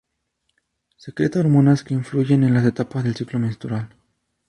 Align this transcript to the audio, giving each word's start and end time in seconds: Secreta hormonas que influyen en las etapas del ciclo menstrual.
Secreta 0.97 1.39
hormonas 1.41 1.83
que 1.83 1.93
influyen 1.93 2.43
en 2.43 2.55
las 2.55 2.65
etapas 2.65 3.03
del 3.03 3.15
ciclo 3.15 3.37
menstrual. 3.37 3.87